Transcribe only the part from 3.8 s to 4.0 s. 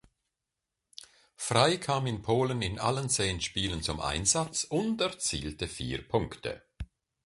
zum